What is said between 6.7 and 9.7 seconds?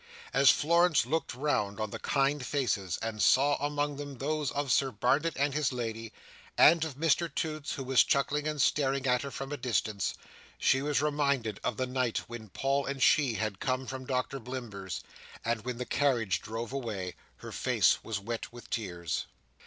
of Mr Toots, who was chuckling and staring at her from a